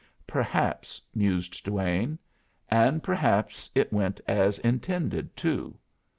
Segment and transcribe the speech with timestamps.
[0.25, 2.17] "Perhaps," mused Duane.
[2.69, 5.77] "And perhaps it went as intended, too.